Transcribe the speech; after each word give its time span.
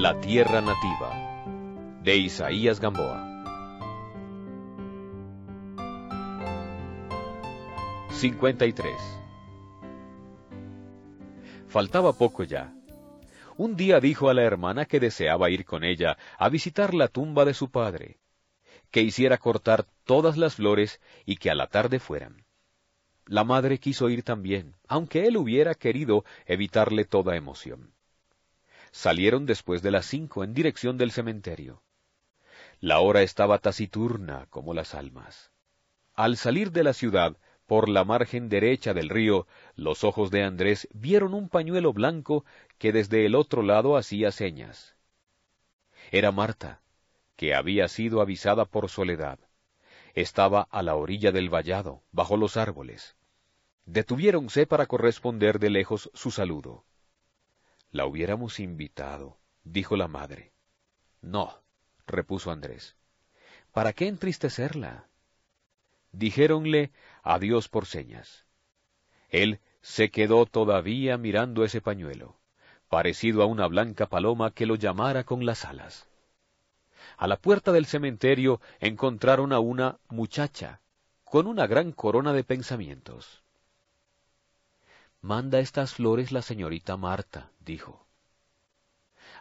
La 0.00 0.20
tierra 0.20 0.60
nativa 0.60 1.98
de 2.04 2.16
Isaías 2.18 2.78
Gamboa. 2.78 3.18
53. 8.12 8.94
Faltaba 11.66 12.12
poco 12.12 12.44
ya. 12.44 12.72
Un 13.56 13.74
día 13.74 13.98
dijo 13.98 14.30
a 14.30 14.34
la 14.34 14.44
hermana 14.44 14.84
que 14.84 15.00
deseaba 15.00 15.50
ir 15.50 15.64
con 15.64 15.82
ella 15.82 16.16
a 16.38 16.48
visitar 16.48 16.94
la 16.94 17.08
tumba 17.08 17.44
de 17.44 17.54
su 17.54 17.72
padre, 17.72 18.20
que 18.92 19.02
hiciera 19.02 19.36
cortar 19.36 19.84
todas 20.04 20.36
las 20.36 20.54
flores 20.54 21.00
y 21.26 21.38
que 21.38 21.50
a 21.50 21.56
la 21.56 21.66
tarde 21.66 21.98
fueran. 21.98 22.44
La 23.26 23.42
madre 23.42 23.78
quiso 23.78 24.08
ir 24.10 24.22
también, 24.22 24.76
aunque 24.86 25.26
él 25.26 25.36
hubiera 25.36 25.74
querido 25.74 26.24
evitarle 26.46 27.04
toda 27.04 27.34
emoción. 27.34 27.97
Salieron 28.90 29.46
después 29.46 29.82
de 29.82 29.90
las 29.90 30.06
cinco 30.06 30.44
en 30.44 30.54
dirección 30.54 30.96
del 30.96 31.12
cementerio. 31.12 31.82
La 32.80 33.00
hora 33.00 33.22
estaba 33.22 33.58
taciturna 33.58 34.46
como 34.50 34.74
las 34.74 34.94
almas. 34.94 35.50
Al 36.14 36.36
salir 36.36 36.72
de 36.72 36.84
la 36.84 36.92
ciudad, 36.92 37.36
por 37.66 37.88
la 37.88 38.04
margen 38.04 38.48
derecha 38.48 38.94
del 38.94 39.08
río, 39.08 39.46
los 39.76 40.02
ojos 40.02 40.30
de 40.30 40.42
Andrés 40.42 40.88
vieron 40.92 41.34
un 41.34 41.48
pañuelo 41.48 41.92
blanco 41.92 42.44
que 42.78 42.92
desde 42.92 43.26
el 43.26 43.34
otro 43.34 43.62
lado 43.62 43.96
hacía 43.96 44.32
señas. 44.32 44.96
Era 46.10 46.32
Marta, 46.32 46.80
que 47.36 47.54
había 47.54 47.86
sido 47.88 48.20
avisada 48.20 48.64
por 48.64 48.88
Soledad. 48.88 49.38
Estaba 50.14 50.62
a 50.70 50.82
la 50.82 50.96
orilla 50.96 51.30
del 51.30 51.50
vallado, 51.50 52.02
bajo 52.10 52.36
los 52.36 52.56
árboles. 52.56 53.16
Detuviéronse 53.84 54.66
para 54.66 54.86
corresponder 54.86 55.58
de 55.58 55.70
lejos 55.70 56.10
su 56.14 56.30
saludo. 56.30 56.84
La 57.90 58.06
hubiéramos 58.06 58.60
invitado, 58.60 59.38
dijo 59.64 59.96
la 59.96 60.08
madre. 60.08 60.52
No, 61.22 61.62
repuso 62.06 62.50
Andrés. 62.50 62.96
¿Para 63.72 63.92
qué 63.92 64.08
entristecerla? 64.08 65.08
Dijéronle 66.12 66.92
adiós 67.22 67.68
por 67.68 67.86
señas. 67.86 68.44
Él 69.30 69.60
se 69.80 70.10
quedó 70.10 70.46
todavía 70.46 71.16
mirando 71.16 71.64
ese 71.64 71.80
pañuelo, 71.80 72.38
parecido 72.88 73.42
a 73.42 73.46
una 73.46 73.66
blanca 73.66 74.06
paloma 74.06 74.50
que 74.50 74.66
lo 74.66 74.74
llamara 74.74 75.24
con 75.24 75.46
las 75.46 75.64
alas. 75.64 76.08
A 77.16 77.26
la 77.26 77.36
puerta 77.36 77.72
del 77.72 77.86
cementerio 77.86 78.60
encontraron 78.80 79.52
a 79.52 79.60
una 79.60 79.98
muchacha, 80.08 80.80
con 81.24 81.46
una 81.46 81.66
gran 81.66 81.92
corona 81.92 82.32
de 82.32 82.44
pensamientos. 82.44 83.42
Manda 85.20 85.58
estas 85.58 85.94
flores 85.94 86.32
la 86.32 86.42
señorita 86.42 86.96
Marta, 86.96 87.50
dijo. 87.60 88.06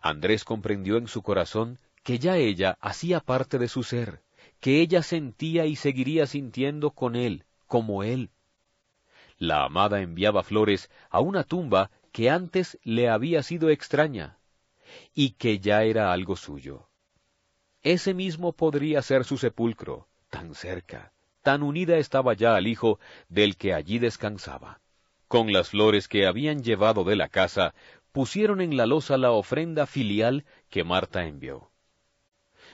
Andrés 0.01 0.43
comprendió 0.43 0.97
en 0.97 1.07
su 1.07 1.21
corazón 1.21 1.79
que 2.03 2.19
ya 2.19 2.37
ella 2.37 2.77
hacía 2.81 3.19
parte 3.19 3.59
de 3.59 3.67
su 3.67 3.83
ser, 3.83 4.21
que 4.59 4.81
ella 4.81 5.03
sentía 5.03 5.65
y 5.65 5.75
seguiría 5.75 6.25
sintiendo 6.25 6.91
con 6.91 7.15
él, 7.15 7.45
como 7.67 8.03
él. 8.03 8.31
La 9.37 9.65
amada 9.65 10.01
enviaba 10.01 10.43
flores 10.43 10.89
a 11.09 11.19
una 11.19 11.43
tumba 11.43 11.91
que 12.11 12.29
antes 12.29 12.79
le 12.83 13.09
había 13.09 13.43
sido 13.43 13.69
extraña, 13.69 14.39
y 15.13 15.31
que 15.31 15.59
ya 15.59 15.83
era 15.83 16.11
algo 16.11 16.35
suyo. 16.35 16.89
Ese 17.83 18.13
mismo 18.13 18.53
podría 18.53 19.01
ser 19.01 19.23
su 19.25 19.37
sepulcro, 19.37 20.07
tan 20.29 20.55
cerca, 20.55 21.13
tan 21.43 21.61
unida 21.61 21.97
estaba 21.97 22.33
ya 22.33 22.55
al 22.55 22.67
hijo 22.67 22.99
del 23.29 23.57
que 23.57 23.73
allí 23.73 23.99
descansaba. 23.99 24.81
Con 25.27 25.51
las 25.51 25.69
flores 25.69 26.07
que 26.07 26.25
habían 26.25 26.63
llevado 26.63 27.03
de 27.03 27.15
la 27.15 27.27
casa, 27.27 27.73
pusieron 28.11 28.61
en 28.61 28.77
la 28.77 28.85
losa 28.85 29.17
la 29.17 29.31
ofrenda 29.31 29.85
filial 29.85 30.45
que 30.69 30.83
Marta 30.83 31.25
envió. 31.25 31.71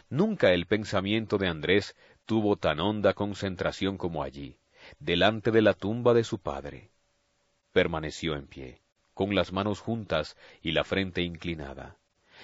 Nunca 0.09 0.53
el 0.53 0.68
pensamiento 0.68 1.38
de 1.38 1.47
Andrés 1.47 1.96
tuvo 2.25 2.56
tan 2.56 2.80
honda 2.80 3.14
concentración 3.14 3.97
como 3.97 4.24
allí, 4.24 4.58
delante 5.00 5.52
de 5.52 5.62
la 5.62 5.74
tumba 5.74 6.14
de 6.14 6.24
su 6.24 6.40
padre. 6.40 6.91
Permaneció 7.72 8.36
en 8.36 8.47
pie, 8.47 8.81
con 9.14 9.34
las 9.34 9.52
manos 9.52 9.80
juntas 9.80 10.38
y 10.62 10.72
la 10.72 10.84
frente 10.84 11.24
inclinada, 11.24 11.97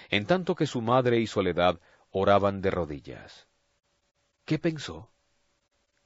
en 0.09 0.25
tanto 0.25 0.55
que 0.55 0.65
su 0.65 0.81
madre 0.81 1.19
y 1.19 1.27
Soledad 1.27 1.79
oraban 2.09 2.61
de 2.61 2.71
rodillas. 2.71 3.47
¿Qué 4.45 4.57
pensó? 4.57 5.11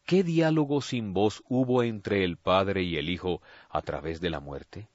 ¿Qué 0.06 0.24
diálogo 0.24 0.81
sin 0.81 1.14
voz 1.14 1.44
hubo 1.47 1.81
entre 1.81 2.25
el 2.25 2.38
padre 2.38 2.84
y 2.84 2.97
el 2.97 3.09
hijo 3.09 3.41
a 3.69 3.81
través 3.81 4.19
de 4.19 4.30
la 4.30 4.41
muerte? 4.41 4.90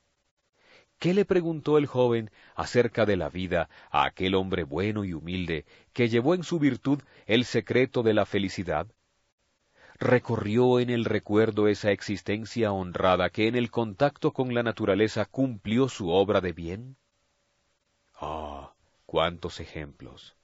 ¿Qué 0.99 1.15
le 1.15 1.25
preguntó 1.25 1.79
el 1.79 1.87
joven 1.87 2.31
acerca 2.55 3.07
de 3.07 3.17
la 3.17 3.31
vida 3.31 3.71
a 3.91 4.05
aquel 4.05 4.35
hombre 4.35 4.65
bueno 4.65 5.05
y 5.05 5.15
humilde 5.15 5.65
que 5.95 6.09
llevó 6.09 6.35
en 6.35 6.43
su 6.43 6.59
virtud 6.59 7.01
el 7.27 7.47
secreto 7.47 8.03
de 8.03 8.13
la 8.13 8.27
felicidad? 8.27 8.87
¿Recorrió 9.99 10.79
en 10.79 10.91
el 10.91 11.07
recuerdo 11.07 11.69
esa 11.69 11.91
existencia 11.91 12.73
honrada 12.73 13.31
que 13.31 13.49
en 13.49 13.57
el 13.57 13.71
contacto 13.71 14.33
con 14.33 14.55
la 14.55 14.63
naturaleza 14.63 15.25
cumplió 15.25 15.89
su 15.89 16.11
obra 16.11 16.41
de 16.41 16.53
bien? 16.53 16.97
Ah, 18.15 18.75
cuántos 19.07 19.59
ejemplos, 19.59 20.37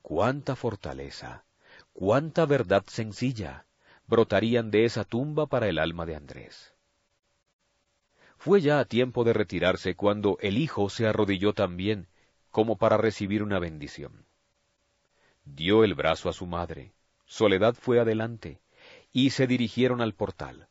cuánta 0.00 0.54
fortaleza, 0.54 1.44
cuánta 1.92 2.46
verdad 2.46 2.84
sencilla 2.86 3.66
brotarían 4.06 4.70
de 4.70 4.84
esa 4.84 5.04
tumba 5.04 5.46
para 5.46 5.68
el 5.68 5.78
alma 5.78 6.06
de 6.06 6.16
Andrés. 6.16 6.74
Fue 8.36 8.60
ya 8.60 8.80
a 8.80 8.84
tiempo 8.84 9.24
de 9.24 9.32
retirarse 9.32 9.94
cuando 9.94 10.36
el 10.40 10.58
hijo 10.58 10.90
se 10.90 11.06
arrodilló 11.06 11.54
también, 11.54 12.08
como 12.50 12.76
para 12.76 12.96
recibir 12.96 13.42
una 13.42 13.58
bendición. 13.58 14.26
Dio 15.44 15.84
el 15.84 15.94
brazo 15.94 16.28
a 16.28 16.32
su 16.32 16.46
madre, 16.46 16.92
Soledad 17.24 17.74
fue 17.74 17.98
adelante, 17.98 18.60
y 19.12 19.30
se 19.30 19.46
dirigieron 19.46 20.00
al 20.00 20.14
portal. 20.14 20.68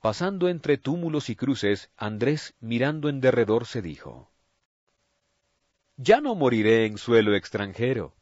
Pasando 0.00 0.48
entre 0.48 0.78
túmulos 0.78 1.28
y 1.28 1.36
cruces, 1.36 1.90
Andrés, 1.96 2.54
mirando 2.60 3.08
en 3.08 3.20
derredor, 3.20 3.66
se 3.66 3.82
dijo, 3.82 4.30
Ya 5.96 6.20
no 6.20 6.34
moriré 6.34 6.86
en 6.86 6.98
suelo 6.98 7.34
extranjero. 7.34 8.14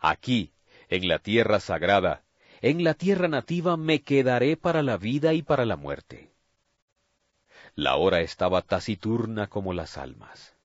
Aquí, 0.00 0.52
en 0.88 1.06
la 1.08 1.18
tierra 1.18 1.60
sagrada, 1.60 2.24
en 2.60 2.84
la 2.84 2.94
tierra 2.94 3.28
nativa 3.28 3.76
me 3.76 4.02
quedaré 4.02 4.56
para 4.56 4.82
la 4.82 4.96
vida 4.96 5.32
y 5.34 5.42
para 5.42 5.64
la 5.64 5.76
muerte. 5.76 6.32
La 7.74 7.96
hora 7.96 8.20
estaba 8.20 8.62
taciturna 8.62 9.46
como 9.46 9.72
las 9.72 9.98
almas. 9.98 10.56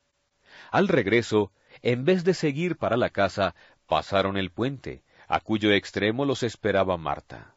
Al 0.72 0.88
regreso, 0.88 1.52
en 1.82 2.06
vez 2.06 2.24
de 2.24 2.34
seguir 2.34 2.78
para 2.78 2.98
la 2.98 3.10
casa, 3.10 3.56
pasaron 3.88 4.38
el 4.38 4.52
puente, 4.52 5.04
a 5.28 5.40
cuyo 5.40 5.72
extremo 5.72 6.26
los 6.26 6.44
esperaba 6.44 6.98
Marta. 6.98 7.56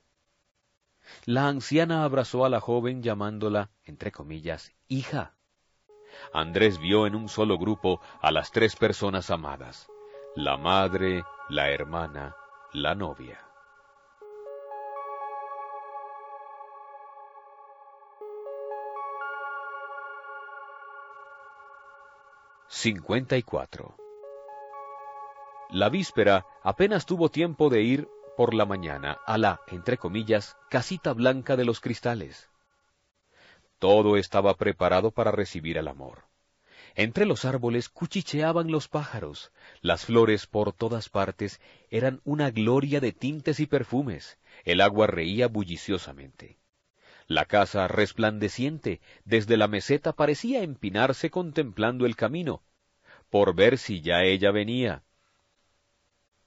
La 1.24 1.48
anciana 1.48 2.04
abrazó 2.04 2.44
a 2.44 2.48
la 2.48 2.60
joven 2.60 3.02
llamándola, 3.02 3.70
entre 3.84 4.12
comillas, 4.12 4.72
hija. 4.88 5.34
Andrés 6.32 6.78
vio 6.78 7.06
en 7.06 7.14
un 7.14 7.28
solo 7.28 7.58
grupo 7.58 8.00
a 8.20 8.30
las 8.30 8.50
tres 8.50 8.76
personas 8.76 9.30
amadas, 9.30 9.88
la 10.34 10.56
madre, 10.56 11.24
la 11.48 11.70
hermana, 11.70 12.34
la 12.72 12.94
novia. 12.94 13.45
54. 22.68 23.96
La 25.70 25.88
víspera 25.88 26.46
apenas 26.64 27.06
tuvo 27.06 27.28
tiempo 27.28 27.70
de 27.70 27.82
ir 27.82 28.08
por 28.36 28.54
la 28.54 28.66
mañana 28.66 29.18
a 29.24 29.38
la, 29.38 29.60
entre 29.68 29.98
comillas, 29.98 30.56
casita 30.68 31.12
blanca 31.12 31.56
de 31.56 31.64
los 31.64 31.80
cristales. 31.80 32.50
Todo 33.78 34.16
estaba 34.16 34.54
preparado 34.54 35.12
para 35.12 35.30
recibir 35.30 35.78
al 35.78 35.86
amor. 35.86 36.24
Entre 36.96 37.24
los 37.24 37.44
árboles 37.44 37.88
cuchicheaban 37.88 38.70
los 38.70 38.88
pájaros, 38.88 39.52
las 39.80 40.04
flores 40.04 40.46
por 40.46 40.72
todas 40.72 41.08
partes 41.08 41.60
eran 41.90 42.20
una 42.24 42.50
gloria 42.50 43.00
de 43.00 43.12
tintes 43.12 43.60
y 43.60 43.66
perfumes, 43.66 44.38
el 44.64 44.80
agua 44.80 45.06
reía 45.06 45.46
bulliciosamente. 45.46 46.58
La 47.28 47.44
casa 47.44 47.88
resplandeciente 47.88 49.00
desde 49.24 49.56
la 49.56 49.66
meseta 49.66 50.12
parecía 50.12 50.62
empinarse 50.62 51.30
contemplando 51.30 52.06
el 52.06 52.14
camino, 52.14 52.62
por 53.30 53.54
ver 53.54 53.78
si 53.78 54.00
ya 54.00 54.22
ella 54.22 54.52
venía. 54.52 55.02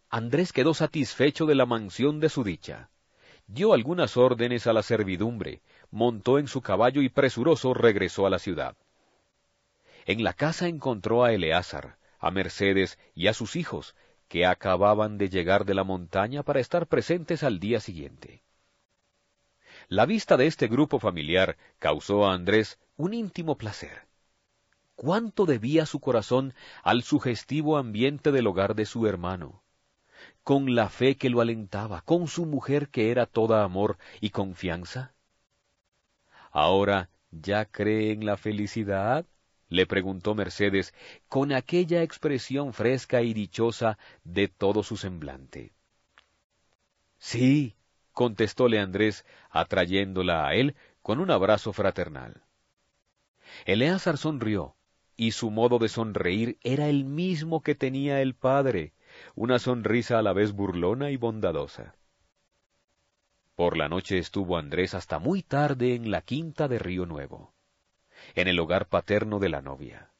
Andrés 0.09 0.53
quedó 0.53 0.73
satisfecho 0.73 1.45
de 1.45 1.55
la 1.55 1.65
mansión 1.65 2.19
de 2.19 2.29
su 2.29 2.43
dicha. 2.43 2.89
Dio 3.45 3.73
algunas 3.73 4.15
órdenes 4.15 4.67
a 4.67 4.73
la 4.73 4.81
servidumbre, 4.81 5.61
montó 5.91 6.39
en 6.39 6.47
su 6.47 6.61
caballo 6.61 7.01
y 7.01 7.09
presuroso 7.09 7.73
regresó 7.73 8.25
a 8.25 8.29
la 8.29 8.39
ciudad. 8.39 8.77
En 10.05 10.23
la 10.23 10.33
casa 10.33 10.67
encontró 10.67 11.23
a 11.23 11.33
Eleazar, 11.33 11.97
a 12.19 12.31
Mercedes 12.31 12.97
y 13.13 13.27
a 13.27 13.33
sus 13.33 13.55
hijos, 13.55 13.95
que 14.27 14.45
acababan 14.45 15.17
de 15.17 15.29
llegar 15.29 15.65
de 15.65 15.73
la 15.73 15.83
montaña 15.83 16.43
para 16.43 16.59
estar 16.59 16.87
presentes 16.87 17.43
al 17.43 17.59
día 17.59 17.79
siguiente. 17.79 18.43
La 19.91 20.05
vista 20.05 20.37
de 20.37 20.45
este 20.45 20.67
grupo 20.67 20.99
familiar 20.99 21.57
causó 21.79 22.27
a 22.27 22.35
Andrés 22.35 22.77
un 22.95 23.15
íntimo 23.15 23.57
placer. 23.57 24.07
cuánto 24.93 25.47
debía 25.47 25.87
su 25.87 25.99
corazón 25.99 26.53
al 26.83 27.01
sugestivo 27.01 27.75
ambiente 27.75 28.31
del 28.31 28.45
hogar 28.45 28.75
de 28.75 28.85
su 28.85 29.07
hermano, 29.07 29.63
con 30.43 30.75
la 30.75 30.89
fe 30.89 31.17
que 31.17 31.31
lo 31.31 31.41
alentaba, 31.41 32.01
con 32.01 32.27
su 32.27 32.45
mujer 32.45 32.89
que 32.89 33.09
era 33.09 33.25
toda 33.25 33.63
amor 33.63 33.97
y 34.21 34.29
confianza. 34.29 35.15
Ahora, 36.51 37.09
¿ya 37.31 37.65
cree 37.65 38.11
en 38.11 38.27
la 38.27 38.37
felicidad? 38.37 39.25
le 39.69 39.87
preguntó 39.87 40.35
Mercedes 40.35 40.93
con 41.27 41.51
aquella 41.51 42.03
expresión 42.03 42.73
fresca 42.73 43.23
y 43.23 43.33
dichosa 43.33 43.97
de 44.23 44.49
todo 44.49 44.83
su 44.83 44.97
semblante. 44.97 45.73
Sí, 47.17 47.75
contestóle 48.19 48.81
Andrés, 48.81 49.25
atrayéndola 49.49 50.45
a 50.45 50.53
él 50.53 50.75
con 51.01 51.21
un 51.21 51.31
abrazo 51.31 51.71
fraternal. 51.71 52.43
Eleazar 53.63 54.17
sonrió, 54.17 54.75
y 55.15 55.31
su 55.31 55.51
modo 55.51 55.79
de 55.79 55.87
sonreír 55.87 56.57
era 56.61 56.89
el 56.89 57.05
mismo 57.05 57.63
que 57.63 57.75
tenía 57.75 58.21
el 58.21 58.35
padre, 58.35 58.91
una 59.35 59.57
sonrisa 59.57 60.19
a 60.19 60.21
la 60.21 60.33
vez 60.33 60.51
burlona 60.51 61.11
y 61.11 61.15
bondadosa. 61.15 61.95
Por 63.55 63.77
la 63.77 63.87
noche 63.87 64.17
estuvo 64.17 64.57
Andrés 64.57 64.95
hasta 64.95 65.17
muy 65.19 65.41
tarde 65.41 65.95
en 65.95 66.11
la 66.11 66.21
quinta 66.21 66.67
de 66.67 66.77
Río 66.77 67.05
Nuevo, 67.05 67.53
en 68.35 68.49
el 68.49 68.59
hogar 68.59 68.89
paterno 68.89 69.39
de 69.39 69.47
la 69.47 69.61
novia. 69.61 70.11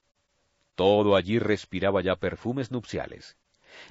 Todo 0.76 1.18
allí 1.18 1.38
respiraba 1.38 2.02
ya 2.02 2.16
perfumes 2.16 2.72
nupciales. 2.72 3.36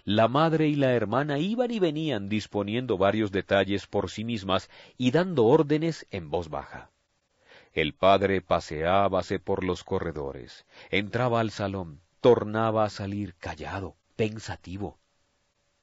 La 0.05 0.29
madre 0.29 0.69
y 0.69 0.75
la 0.75 0.93
hermana 0.93 1.39
iban 1.39 1.71
y 1.71 1.79
venían 1.79 2.29
disponiendo 2.29 2.99
varios 2.99 3.33
detalles 3.33 3.87
por 3.87 4.11
sí 4.11 4.25
mismas 4.25 4.71
y 4.97 5.11
dando 5.11 5.47
órdenes 5.47 6.07
en 6.11 6.31
voz 6.31 6.49
baja. 6.49 6.91
El 7.73 7.95
padre 7.95 8.41
paseábase 8.41 9.39
por 9.39 9.63
los 9.65 9.85
corredores, 9.85 10.67
entraba 10.91 11.41
al 11.41 11.51
salón, 11.51 12.01
tornaba 12.21 12.85
a 12.85 12.91
salir 12.91 13.35
callado, 13.35 13.97
pensativo. 14.17 14.99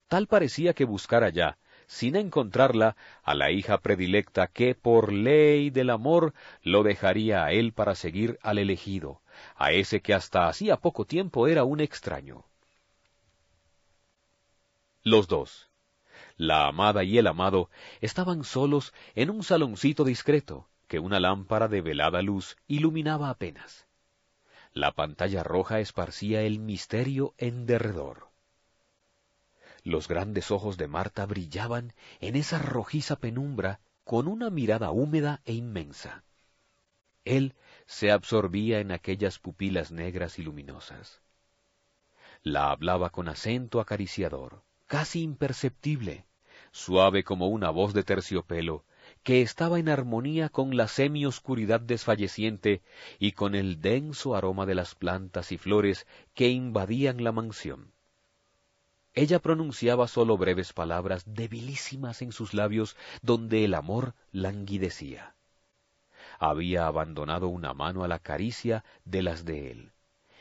Tal 0.08 0.28
parecía 0.28 0.74
que 0.74 0.86
buscara 0.86 1.30
ya, 1.30 1.58
sin 1.88 2.16
encontrarla, 2.16 2.96
a 3.24 3.36
la 3.36 3.52
hija 3.52 3.80
predilecta 3.80 4.48
que 4.48 4.76
por 4.76 5.12
ley 5.12 5.70
del 5.70 5.90
amor 5.90 6.34
lo 6.62 6.84
dejaría 6.84 7.46
a 7.46 7.52
él 7.52 7.74
para 7.74 7.96
seguir 7.96 8.40
al 8.42 8.58
elegido, 8.58 9.22
a 9.56 9.72
ese 9.72 10.02
que 10.02 10.14
hasta 10.14 10.48
hacía 10.48 10.78
poco 10.78 11.06
tiempo 11.06 11.48
era 11.48 11.64
un 11.64 11.80
extraño. 11.80 12.46
Los 15.08 15.28
dos, 15.28 15.70
la 16.36 16.66
amada 16.66 17.04
y 17.04 17.20
el 17.20 17.28
amado, 17.28 17.70
estaban 18.02 18.44
solos 18.44 18.92
en 19.14 19.30
un 19.30 19.44
saloncito 19.44 20.04
discreto, 20.04 20.68
que 20.88 20.98
una 20.98 21.20
lámpara 21.20 21.68
de 21.68 21.82
velada 21.82 22.24
luz 22.24 22.58
iluminaba 22.68 23.30
apenas. 23.30 23.86
La 24.74 24.94
pantalla 24.94 25.44
roja 25.44 25.80
esparcía 25.80 26.42
el 26.42 26.58
misterio 26.58 27.36
en 27.38 27.68
derredor. 27.68 28.30
Los 29.84 30.08
grandes 30.08 30.50
ojos 30.50 30.76
de 30.76 30.88
Marta 30.88 31.28
brillaban 31.28 31.94
en 32.20 32.36
esa 32.36 32.58
rojiza 32.58 33.18
penumbra 33.18 33.82
con 34.06 34.28
una 34.28 34.50
mirada 34.50 34.90
húmeda 34.90 35.40
e 35.46 35.54
inmensa. 35.54 36.24
Él 37.26 37.54
se 37.86 38.12
absorbía 38.12 38.80
en 38.80 38.92
aquellas 38.92 39.38
pupilas 39.38 39.92
negras 39.92 40.40
y 40.40 40.42
luminosas. 40.42 41.22
La 42.42 42.72
hablaba 42.72 43.12
con 43.12 43.30
acento 43.30 43.80
acariciador, 43.80 44.64
casi 44.88 45.22
imperceptible, 45.22 46.26
suave 46.72 47.24
como 47.24 47.48
una 47.48 47.70
voz 47.70 47.94
de 47.94 48.04
terciopelo, 48.04 48.86
que 49.24 49.42
estaba 49.42 49.80
en 49.80 49.90
armonía 49.90 50.50
con 50.50 50.76
la 50.76 50.88
semioscuridad 50.88 51.80
desfalleciente 51.80 52.82
y 53.20 53.32
con 53.32 53.56
el 53.56 53.82
denso 53.82 54.36
aroma 54.36 54.66
de 54.66 54.76
las 54.76 54.96
plantas 54.96 55.52
y 55.52 55.58
flores 55.58 56.06
que 56.34 56.50
invadían 56.50 57.24
la 57.24 57.32
mansión. 57.32 57.94
Ella 59.14 59.40
pronunciaba 59.40 60.10
sólo 60.10 60.38
breves 60.38 60.74
palabras 60.74 61.24
debilísimas 61.26 62.22
en 62.22 62.34
sus 62.34 62.54
labios 62.54 62.98
donde 63.22 63.64
el 63.64 63.74
amor 63.74 64.14
languidecía. 64.34 65.36
Había 66.38 66.86
abandonado 66.86 67.48
una 67.48 67.74
mano 67.74 68.04
a 68.04 68.10
la 68.10 68.20
caricia 68.20 68.84
de 69.06 69.24
las 69.24 69.46
de 69.46 69.72
él. 69.72 69.94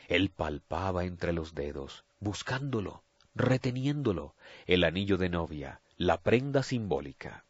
Él 0.09 0.29
palpaba 0.29 1.05
entre 1.05 1.31
los 1.31 1.55
dedos, 1.55 2.03
buscándolo, 2.19 3.04
reteniéndolo, 3.35 4.33
el 4.65 4.83
anillo 4.83 5.17
de 5.17 5.29
novia, 5.29 5.81
la 5.97 6.21
prenda 6.21 6.63
simbólica. 6.63 7.45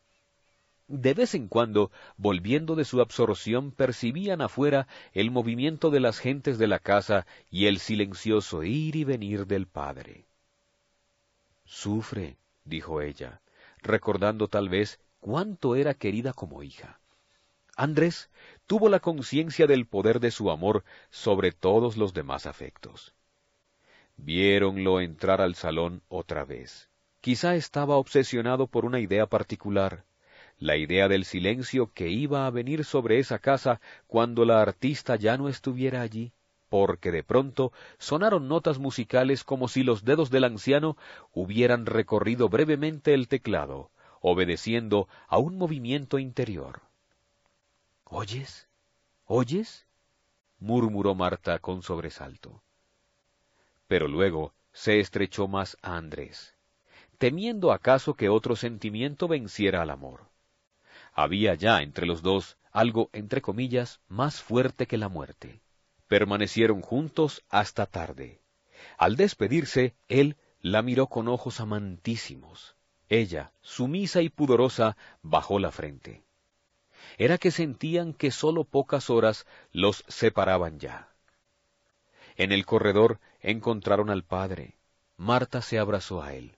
De 0.88 1.16
vez 1.16 1.34
en 1.34 1.48
cuando, 1.48 1.92
volviendo 2.18 2.76
de 2.76 2.86
su 2.86 3.02
absorción, 3.02 3.72
percibían 3.72 4.42
afuera 4.42 4.88
el 5.14 5.32
movimiento 5.32 5.90
de 5.90 6.00
las 6.00 6.20
gentes 6.20 6.60
de 6.60 6.68
la 6.68 6.80
casa 6.80 7.26
y 7.50 7.66
el 7.66 7.80
silencioso 7.80 8.64
ir 8.64 8.96
y 8.96 9.04
venir 9.04 9.48
del 9.48 9.66
padre. 9.66 10.26
Sufre, 11.66 12.38
dijo 12.66 13.02
ella, 13.02 13.42
recordando 13.82 14.48
tal 14.48 14.70
vez 14.70 15.00
cuánto 15.20 15.76
era 15.76 15.96
querida 15.96 16.34
como 16.34 16.62
hija. 16.62 17.00
Andrés 17.76 18.30
tuvo 18.68 18.88
la 18.88 19.00
conciencia 19.00 19.66
del 19.66 19.88
poder 19.88 20.20
de 20.20 20.30
su 20.30 20.52
amor 20.52 20.84
sobre 21.10 21.52
todos 21.52 21.98
los 21.98 22.14
demás 22.14 22.46
afectos. 22.46 23.15
Viéronlo 24.18 25.02
entrar 25.02 25.42
al 25.42 25.56
salón 25.56 26.02
otra 26.08 26.46
vez. 26.46 26.90
Quizá 27.22 27.56
estaba 27.56 27.98
obsesionado 27.98 28.68
por 28.68 28.86
una 28.86 29.00
idea 29.00 29.28
particular, 29.28 30.06
la 30.58 30.78
idea 30.78 31.08
del 31.08 31.26
silencio 31.26 31.92
que 31.94 32.10
iba 32.10 32.48
a 32.48 32.50
venir 32.50 32.86
sobre 32.86 33.20
esa 33.20 33.40
casa 33.40 33.82
cuando 34.08 34.46
la 34.46 34.62
artista 34.62 35.16
ya 35.16 35.38
no 35.38 35.50
estuviera 35.50 36.02
allí, 36.02 36.34
porque 36.70 37.12
de 37.12 37.24
pronto 37.24 37.72
sonaron 37.98 38.48
notas 38.48 38.80
musicales 38.80 39.44
como 39.44 39.68
si 39.68 39.84
los 39.84 40.06
dedos 40.06 40.30
del 40.30 40.46
anciano 40.46 40.98
hubieran 41.34 41.86
recorrido 41.86 42.48
brevemente 42.50 43.14
el 43.14 43.28
teclado, 43.28 43.92
obedeciendo 44.22 45.08
a 45.28 45.38
un 45.38 45.58
movimiento 45.58 46.20
interior. 46.20 46.82
¿Oyes? 48.06 48.68
¿Oyes? 49.26 49.88
murmuró 50.60 51.16
Marta 51.16 51.60
con 51.60 51.82
sobresalto. 51.82 52.64
Pero 53.88 54.08
luego 54.08 54.54
se 54.74 55.00
estrechó 55.00 55.48
más 55.48 55.78
a 55.82 55.98
Andrés, 55.98 56.56
temiendo 57.18 57.72
acaso 57.72 58.16
que 58.16 58.30
otro 58.30 58.56
sentimiento 58.56 59.28
venciera 59.28 59.82
al 59.82 59.90
amor. 59.90 60.30
Había 61.14 61.54
ya 61.56 61.82
entre 61.82 62.06
los 62.06 62.22
dos 62.22 62.58
algo, 62.72 63.10
entre 63.14 63.42
comillas, 63.42 64.02
más 64.10 64.42
fuerte 64.42 64.86
que 64.86 64.98
la 64.98 65.08
muerte. 65.08 65.62
Permanecieron 66.10 66.82
juntos 66.82 67.42
hasta 67.50 67.86
tarde. 67.86 68.42
Al 68.98 69.16
despedirse, 69.16 69.96
él 70.10 70.36
la 70.60 70.82
miró 70.82 71.08
con 71.08 71.30
ojos 71.30 71.62
amantísimos. 71.62 72.76
Ella, 73.08 73.54
sumisa 73.62 74.22
y 74.22 74.30
pudorosa, 74.30 74.98
bajó 75.22 75.58
la 75.58 75.72
frente. 75.72 76.26
Era 77.18 77.38
que 77.38 77.52
sentían 77.52 78.14
que 78.14 78.32
sólo 78.32 78.66
pocas 78.66 79.10
horas 79.10 79.46
los 79.72 80.04
separaban 80.08 80.80
ya. 80.80 81.10
En 82.36 82.52
el 82.52 82.66
corredor 82.66 83.20
encontraron 83.46 84.10
al 84.10 84.24
padre. 84.24 84.76
Marta 85.18 85.62
se 85.62 85.80
abrazó 85.80 86.22
a 86.22 86.34
él. 86.34 86.58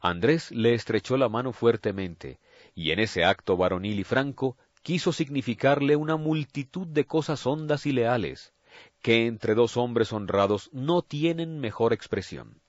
Andrés 0.00 0.50
le 0.52 0.74
estrechó 0.74 1.16
la 1.16 1.28
mano 1.28 1.52
fuertemente, 1.52 2.38
y 2.74 2.92
en 2.92 3.00
ese 3.00 3.24
acto 3.24 3.56
varonil 3.56 3.98
y 3.98 4.04
franco 4.04 4.56
quiso 4.82 5.12
significarle 5.12 5.96
una 5.96 6.16
multitud 6.16 6.86
de 6.86 7.04
cosas 7.04 7.46
hondas 7.46 7.84
y 7.86 7.92
leales, 7.92 8.54
que 9.02 9.26
entre 9.26 9.54
dos 9.54 9.76
hombres 9.76 10.12
honrados 10.12 10.70
no 10.72 11.02
tienen 11.02 11.58
mejor 11.58 11.92
expresión. 11.92 12.60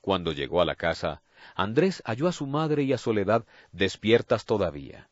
Cuando 0.00 0.32
llegó 0.32 0.62
a 0.62 0.64
la 0.64 0.76
casa, 0.76 1.22
Andrés 1.54 2.02
halló 2.06 2.26
a 2.26 2.32
su 2.32 2.46
madre 2.46 2.82
y 2.82 2.92
a 2.92 2.98
Soledad 2.98 3.44
despiertas 3.70 4.46
todavía. 4.46 5.10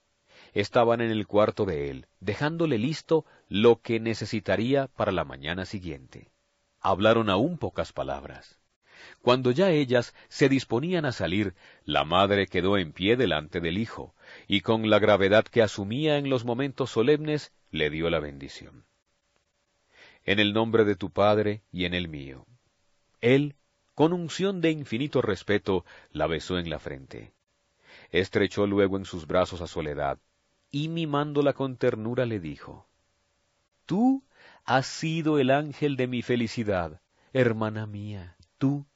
Estaban 0.54 1.02
en 1.02 1.10
el 1.10 1.26
cuarto 1.26 1.66
de 1.66 1.90
él, 1.90 2.06
dejándole 2.20 2.78
listo 2.78 3.26
lo 3.48 3.80
que 3.82 4.00
necesitaría 4.00 4.86
para 4.88 5.12
la 5.12 5.24
mañana 5.24 5.66
siguiente. 5.66 6.30
Hablaron 6.80 7.30
aún 7.30 7.58
pocas 7.58 7.92
palabras. 7.92 8.58
Cuando 9.22 9.50
ya 9.50 9.70
ellas 9.70 10.14
se 10.28 10.48
disponían 10.48 11.04
a 11.04 11.12
salir, 11.12 11.54
la 11.84 12.04
madre 12.04 12.46
quedó 12.46 12.78
en 12.78 12.92
pie 12.92 13.16
delante 13.16 13.60
del 13.60 13.78
hijo, 13.78 14.14
y 14.46 14.60
con 14.60 14.88
la 14.90 14.98
gravedad 14.98 15.44
que 15.44 15.62
asumía 15.62 16.18
en 16.18 16.30
los 16.30 16.44
momentos 16.44 16.90
solemnes, 16.90 17.52
le 17.70 17.90
dio 17.90 18.10
la 18.10 18.20
bendición. 18.20 18.86
En 20.24 20.38
el 20.38 20.52
nombre 20.52 20.84
de 20.84 20.96
tu 20.96 21.10
Padre 21.10 21.62
y 21.72 21.84
en 21.84 21.94
el 21.94 22.08
mío. 22.08 22.46
Él, 23.20 23.56
con 23.94 24.12
unción 24.12 24.60
de 24.60 24.70
infinito 24.70 25.22
respeto, 25.22 25.84
la 26.10 26.26
besó 26.26 26.58
en 26.58 26.70
la 26.70 26.78
frente. 26.78 27.32
Estrechó 28.10 28.66
luego 28.66 28.96
en 28.96 29.04
sus 29.04 29.26
brazos 29.26 29.60
a 29.60 29.66
Soledad, 29.66 30.18
y 30.70 30.88
mimándola 30.88 31.52
con 31.52 31.76
ternura 31.76 32.26
le 32.26 32.40
dijo, 32.40 32.88
Tú 33.86 34.22
has 34.68 34.86
sido 34.86 35.38
el 35.38 35.50
ángel 35.50 35.96
de 35.96 36.06
mi 36.06 36.20
felicidad, 36.20 37.00
hermana 37.32 37.86
mía 37.86 38.36
tú. 38.58 38.86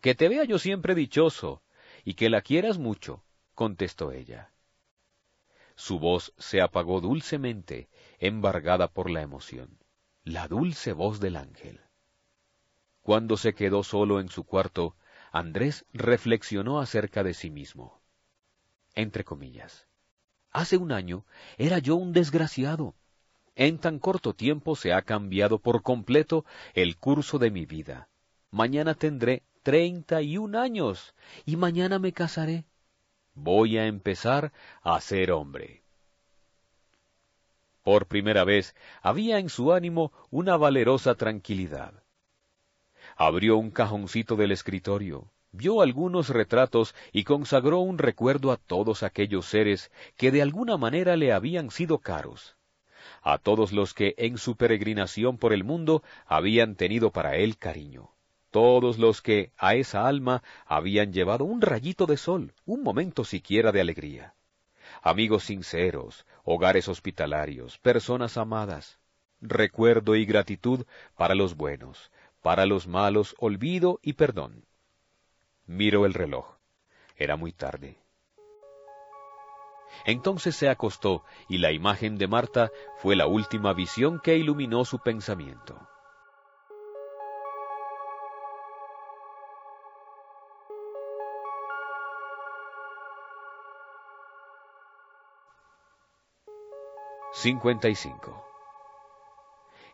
Que 0.00 0.16
te 0.16 0.28
vea 0.28 0.42
yo 0.42 0.58
siempre 0.58 0.96
dichoso 0.96 1.62
y 2.02 2.14
que 2.14 2.28
la 2.28 2.42
quieras 2.42 2.76
mucho, 2.76 3.22
contestó 3.54 4.10
ella. 4.10 4.50
Su 5.76 6.00
voz 6.00 6.34
se 6.38 6.60
apagó 6.60 7.00
dulcemente, 7.00 7.88
embargada 8.18 8.88
por 8.88 9.10
la 9.10 9.22
emoción. 9.22 9.78
la 10.24 10.48
dulce 10.48 10.92
voz 10.92 11.20
del 11.20 11.36
ángel. 11.36 11.80
Cuando 13.02 13.36
se 13.36 13.54
quedó 13.54 13.84
solo 13.84 14.18
en 14.18 14.28
su 14.28 14.42
cuarto, 14.42 14.96
Andrés 15.30 15.86
reflexionó 15.92 16.80
acerca 16.80 17.22
de 17.22 17.32
sí 17.32 17.48
mismo. 17.48 18.02
Entre 18.96 19.22
comillas. 19.22 19.86
Hace 20.50 20.78
un 20.78 20.90
año 20.90 21.24
era 21.58 21.78
yo 21.78 21.94
un 21.94 22.12
desgraciado. 22.12 22.96
En 23.56 23.78
tan 23.78 23.98
corto 23.98 24.34
tiempo 24.34 24.76
se 24.76 24.92
ha 24.92 25.00
cambiado 25.00 25.58
por 25.58 25.82
completo 25.82 26.44
el 26.74 26.98
curso 26.98 27.38
de 27.38 27.50
mi 27.50 27.64
vida. 27.64 28.08
Mañana 28.50 28.94
tendré 28.94 29.44
treinta 29.62 30.20
y 30.20 30.36
un 30.36 30.54
años 30.54 31.14
y 31.46 31.56
mañana 31.56 31.98
me 31.98 32.12
casaré. 32.12 32.66
Voy 33.34 33.78
a 33.78 33.86
empezar 33.86 34.52
a 34.82 35.00
ser 35.00 35.32
hombre. 35.32 35.82
Por 37.82 38.06
primera 38.06 38.44
vez 38.44 38.74
había 39.00 39.38
en 39.38 39.48
su 39.48 39.72
ánimo 39.72 40.12
una 40.30 40.58
valerosa 40.58 41.14
tranquilidad. 41.14 42.02
Abrió 43.16 43.56
un 43.56 43.70
cajoncito 43.70 44.36
del 44.36 44.52
escritorio, 44.52 45.32
vio 45.50 45.80
algunos 45.80 46.28
retratos 46.28 46.94
y 47.10 47.24
consagró 47.24 47.78
un 47.78 47.96
recuerdo 47.96 48.52
a 48.52 48.58
todos 48.58 49.02
aquellos 49.02 49.46
seres 49.46 49.90
que 50.16 50.30
de 50.30 50.42
alguna 50.42 50.76
manera 50.76 51.16
le 51.16 51.32
habían 51.32 51.70
sido 51.70 51.98
caros, 51.98 52.55
a 53.26 53.38
todos 53.38 53.72
los 53.72 53.92
que 53.92 54.14
en 54.18 54.38
su 54.38 54.56
peregrinación 54.56 55.36
por 55.36 55.52
el 55.52 55.64
mundo 55.64 56.02
habían 56.26 56.76
tenido 56.76 57.10
para 57.10 57.36
él 57.36 57.58
cariño, 57.58 58.10
todos 58.50 58.98
los 58.98 59.20
que 59.20 59.50
a 59.56 59.74
esa 59.74 60.06
alma 60.06 60.42
habían 60.66 61.12
llevado 61.12 61.44
un 61.44 61.60
rayito 61.60 62.06
de 62.06 62.16
sol, 62.16 62.54
un 62.64 62.82
momento 62.82 63.24
siquiera 63.24 63.72
de 63.72 63.80
alegría 63.80 64.34
amigos 65.02 65.44
sinceros, 65.44 66.26
hogares 66.44 66.88
hospitalarios, 66.88 67.78
personas 67.78 68.36
amadas, 68.36 68.98
recuerdo 69.40 70.16
y 70.16 70.24
gratitud 70.24 70.84
para 71.16 71.34
los 71.34 71.56
buenos, 71.56 72.10
para 72.42 72.66
los 72.66 72.86
malos 72.86 73.34
olvido 73.38 73.98
y 74.02 74.14
perdón. 74.14 74.64
Miró 75.66 76.06
el 76.06 76.14
reloj. 76.14 76.56
Era 77.16 77.36
muy 77.36 77.52
tarde. 77.52 77.98
Entonces 80.04 80.56
se 80.56 80.68
acostó 80.68 81.24
y 81.48 81.58
la 81.58 81.72
imagen 81.72 82.18
de 82.18 82.28
Marta 82.28 82.70
fue 82.98 83.16
la 83.16 83.26
última 83.26 83.72
visión 83.72 84.20
que 84.20 84.36
iluminó 84.36 84.84
su 84.84 84.98
pensamiento. 84.98 85.76
55. 97.36 98.44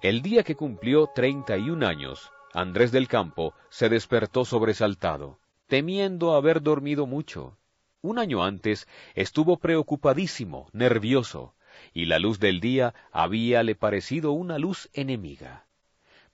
El 0.00 0.22
día 0.22 0.44
que 0.44 0.54
cumplió 0.54 1.08
treinta 1.08 1.58
y 1.58 1.70
un 1.70 1.82
años, 1.82 2.30
Andrés 2.54 2.92
del 2.92 3.08
Campo 3.08 3.52
se 3.68 3.88
despertó 3.88 4.44
sobresaltado, 4.44 5.40
temiendo 5.66 6.34
haber 6.34 6.62
dormido 6.62 7.06
mucho. 7.06 7.58
Un 8.02 8.18
año 8.18 8.42
antes 8.42 8.88
estuvo 9.14 9.58
preocupadísimo, 9.58 10.68
nervioso, 10.72 11.54
y 11.94 12.06
la 12.06 12.18
luz 12.18 12.40
del 12.40 12.58
día 12.58 12.94
habíale 13.12 13.76
parecido 13.76 14.32
una 14.32 14.58
luz 14.58 14.90
enemiga. 14.92 15.66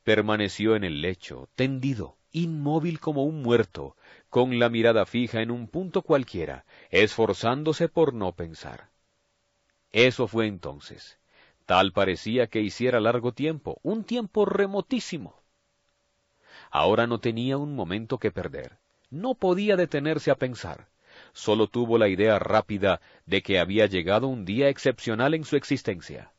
Permaneció 0.02 0.76
en 0.76 0.84
el 0.84 1.02
lecho, 1.02 1.50
tendido, 1.54 2.16
inmóvil 2.32 3.00
como 3.00 3.24
un 3.24 3.42
muerto, 3.42 3.96
con 4.30 4.58
la 4.58 4.70
mirada 4.70 5.04
fija 5.04 5.42
en 5.42 5.50
un 5.50 5.68
punto 5.68 6.00
cualquiera, 6.00 6.64
esforzándose 6.88 7.90
por 7.90 8.14
no 8.14 8.32
pensar. 8.32 8.88
Eso 9.92 10.26
fue 10.26 10.46
entonces. 10.46 11.18
Tal 11.66 11.92
parecía 11.92 12.46
que 12.46 12.62
hiciera 12.62 12.98
largo 12.98 13.32
tiempo, 13.32 13.78
un 13.82 14.04
tiempo 14.04 14.46
remotísimo. 14.46 15.42
Ahora 16.70 17.06
no 17.06 17.20
tenía 17.20 17.58
un 17.58 17.74
momento 17.74 18.16
que 18.16 18.30
perder. 18.30 18.78
No 19.10 19.34
podía 19.34 19.76
detenerse 19.76 20.30
a 20.30 20.36
pensar. 20.36 20.88
Solo 21.32 21.68
tuvo 21.68 21.98
la 21.98 22.08
idea 22.08 22.38
rápida 22.38 23.00
de 23.26 23.42
que 23.42 23.58
había 23.58 23.86
llegado 23.86 24.28
un 24.28 24.44
día 24.44 24.68
excepcional 24.68 25.34
en 25.34 25.44
su 25.44 25.56
existencia. 25.56 26.32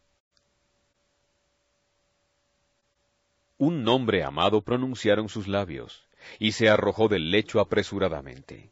Un 3.57 3.83
nombre 3.83 4.23
amado 4.23 4.61
pronunciaron 4.61 5.27
sus 5.27 5.47
labios, 5.47 6.07
y 6.39 6.53
se 6.53 6.69
arrojó 6.69 7.07
del 7.07 7.31
lecho 7.31 7.59
apresuradamente. 7.59 8.71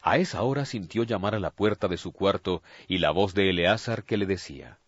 A 0.00 0.16
esa 0.16 0.42
hora 0.42 0.64
sintió 0.64 1.02
llamar 1.02 1.34
a 1.34 1.40
la 1.40 1.50
puerta 1.50 1.88
de 1.88 1.98
su 1.98 2.12
cuarto 2.12 2.62
y 2.88 2.98
la 2.98 3.10
voz 3.10 3.34
de 3.34 3.50
Eleazar 3.50 4.04
que 4.04 4.16
le 4.16 4.26
decía, 4.26 4.78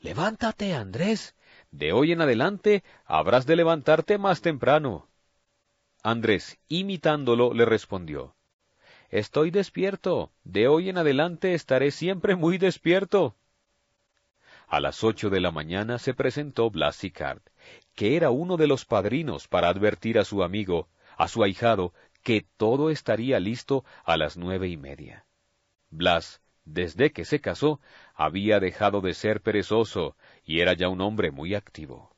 Levántate, 0.00 0.74
Andrés. 0.74 1.34
De 1.70 1.92
hoy 1.92 2.12
en 2.12 2.20
adelante 2.20 2.82
habrás 3.04 3.46
de 3.46 3.56
levantarte 3.56 4.16
más 4.16 4.40
temprano. 4.40 5.08
Andrés, 6.02 6.58
imitándolo, 6.68 7.52
le 7.52 7.64
respondió, 7.64 8.36
Estoy 9.10 9.50
despierto. 9.50 10.32
De 10.44 10.68
hoy 10.68 10.90
en 10.90 10.98
adelante 10.98 11.54
estaré 11.54 11.90
siempre 11.90 12.36
muy 12.36 12.58
despierto. 12.58 13.36
A 14.66 14.80
las 14.80 15.02
ocho 15.02 15.30
de 15.30 15.40
la 15.40 15.50
mañana 15.50 15.98
se 15.98 16.12
presentó 16.12 16.70
Blas 16.70 16.96
Sicard, 16.96 17.40
que 17.94 18.16
era 18.16 18.28
uno 18.28 18.58
de 18.58 18.66
los 18.66 18.84
padrinos 18.84 19.48
para 19.48 19.68
advertir 19.68 20.18
a 20.18 20.24
su 20.24 20.42
amigo, 20.42 20.88
a 21.16 21.26
su 21.26 21.42
ahijado, 21.42 21.94
que 22.22 22.46
todo 22.58 22.90
estaría 22.90 23.40
listo 23.40 23.82
a 24.04 24.18
las 24.18 24.36
nueve 24.36 24.68
y 24.68 24.76
media. 24.76 25.24
Blas, 25.88 26.42
desde 26.66 27.10
que 27.10 27.24
se 27.24 27.40
casó, 27.40 27.80
había 28.14 28.60
dejado 28.60 29.00
de 29.00 29.14
ser 29.14 29.40
perezoso 29.40 30.16
y 30.44 30.60
era 30.60 30.74
ya 30.74 30.90
un 30.90 31.00
hombre 31.00 31.30
muy 31.30 31.54
activo. 31.54 32.14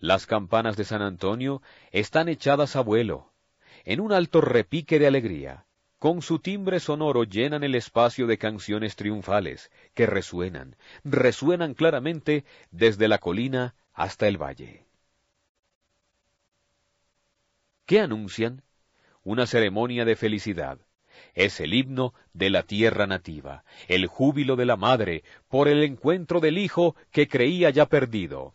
Las 0.00 0.26
campanas 0.26 0.76
de 0.76 0.84
San 0.84 1.02
Antonio 1.02 1.62
están 1.92 2.28
echadas 2.28 2.74
a 2.74 2.80
vuelo, 2.80 3.32
en 3.84 4.00
un 4.00 4.12
alto 4.12 4.40
repique 4.40 4.98
de 4.98 5.06
alegría. 5.06 5.67
Con 5.98 6.22
su 6.22 6.38
timbre 6.38 6.78
sonoro 6.80 7.24
llenan 7.24 7.64
el 7.64 7.74
espacio 7.74 8.26
de 8.26 8.38
canciones 8.38 8.94
triunfales 8.94 9.70
que 9.94 10.06
resuenan, 10.06 10.76
resuenan 11.04 11.74
claramente 11.74 12.44
desde 12.70 13.08
la 13.08 13.18
colina 13.18 13.74
hasta 13.92 14.28
el 14.28 14.40
valle. 14.40 14.86
¿Qué 17.84 18.00
anuncian? 18.00 18.62
una 19.28 19.46
ceremonia 19.46 20.06
de 20.06 20.16
felicidad. 20.16 20.78
Es 21.34 21.60
el 21.60 21.74
himno 21.74 22.14
de 22.32 22.48
la 22.48 22.62
tierra 22.62 23.06
nativa, 23.06 23.62
el 23.86 24.06
júbilo 24.06 24.56
de 24.56 24.64
la 24.64 24.78
madre 24.78 25.22
por 25.48 25.68
el 25.68 25.82
encuentro 25.82 26.40
del 26.40 26.56
hijo 26.56 26.96
que 27.10 27.28
creía 27.28 27.68
ya 27.68 27.84
perdido. 27.84 28.54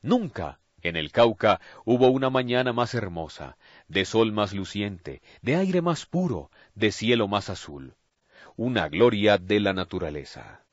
Nunca 0.00 0.61
en 0.82 0.96
el 0.96 1.12
Cauca 1.12 1.60
hubo 1.84 2.08
una 2.08 2.30
mañana 2.30 2.72
más 2.72 2.94
hermosa, 2.94 3.56
de 3.88 4.04
sol 4.04 4.32
más 4.32 4.52
luciente, 4.52 5.22
de 5.40 5.56
aire 5.56 5.80
más 5.80 6.06
puro, 6.06 6.50
de 6.74 6.92
cielo 6.92 7.28
más 7.28 7.50
azul. 7.50 7.94
Una 8.56 8.88
gloria 8.88 9.38
de 9.38 9.60
la 9.60 9.72
naturaleza. 9.72 10.64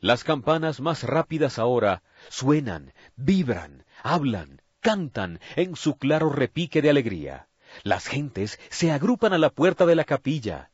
Las 0.00 0.24
campanas 0.24 0.80
más 0.80 1.02
rápidas 1.02 1.58
ahora 1.58 2.02
suenan, 2.28 2.92
vibran, 3.16 3.84
hablan, 4.02 4.60
cantan 4.80 5.40
en 5.56 5.76
su 5.76 5.96
claro 5.96 6.30
repique 6.30 6.82
de 6.82 6.90
alegría. 6.90 7.48
Las 7.82 8.06
gentes 8.06 8.58
se 8.70 8.92
agrupan 8.92 9.32
a 9.32 9.38
la 9.38 9.50
puerta 9.50 9.86
de 9.86 9.94
la 9.94 10.04
capilla. 10.04 10.70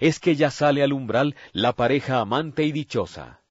Es 0.00 0.20
que 0.20 0.36
ya 0.36 0.50
sale 0.50 0.82
al 0.82 0.92
umbral 0.92 1.36
la 1.52 1.72
pareja 1.74 2.20
amante 2.20 2.64
y 2.64 2.72
dichosa. 2.72 3.42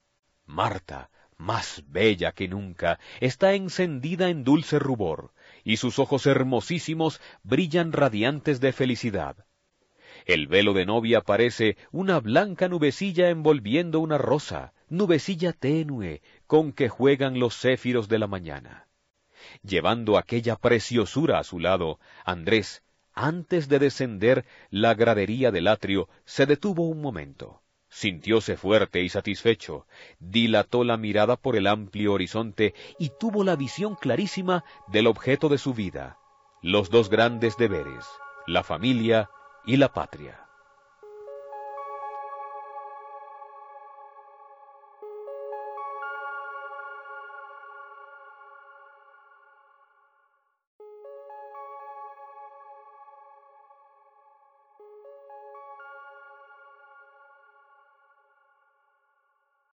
Marta, 0.46 1.10
más 1.38 1.84
bella 1.88 2.32
que 2.32 2.48
nunca, 2.48 3.00
está 3.20 3.54
encendida 3.54 4.30
en 4.30 4.44
dulce 4.44 4.80
rubor, 4.80 5.32
y 5.64 5.78
sus 5.78 6.00
ojos 6.00 6.26
hermosísimos 6.26 7.22
brillan 7.44 7.92
radiantes 7.92 8.60
de 8.60 8.74
felicidad. 8.74 9.46
El 10.26 10.48
velo 10.48 10.74
de 10.74 10.86
novia 10.86 11.22
parece 11.22 11.78
una 11.92 12.20
blanca 12.20 12.70
nubecilla 12.70 13.30
envolviendo 13.30 14.00
una 14.00 14.18
rosa, 14.18 14.74
nubecilla 14.90 15.54
tenue 15.54 16.22
con 16.48 16.72
que 16.72 16.88
juegan 16.88 17.40
los 17.40 17.56
céfiros 17.56 18.08
de 18.08 18.20
la 18.20 18.28
mañana. 18.28 18.88
Llevando 19.64 20.18
aquella 20.18 20.56
preciosura 20.56 21.40
a 21.40 21.44
su 21.44 21.60
lado, 21.60 22.00
Andrés, 22.24 22.84
antes 23.14 23.68
de 23.68 23.80
descender 23.80 24.46
la 24.70 24.94
gradería 24.94 25.52
del 25.52 25.68
atrio, 25.68 26.10
se 26.26 26.46
detuvo 26.46 26.88
un 26.88 27.02
momento. 27.02 27.63
Sintióse 27.94 28.58
fuerte 28.58 29.04
y 29.04 29.10
satisfecho, 29.10 29.86
dilató 30.20 30.84
la 30.84 30.98
mirada 30.98 31.38
por 31.38 31.56
el 31.56 31.68
amplio 31.68 32.14
horizonte 32.14 32.74
y 32.98 33.12
tuvo 33.20 33.44
la 33.44 33.56
visión 33.56 33.94
clarísima 33.94 34.64
del 34.88 35.06
objeto 35.06 35.48
de 35.48 35.60
su 35.60 35.76
vida, 35.76 36.18
los 36.64 36.90
dos 36.90 37.12
grandes 37.12 37.56
deberes, 37.56 38.04
la 38.48 38.64
familia 38.64 39.30
y 39.64 39.78
la 39.78 39.94
patria. 39.94 40.43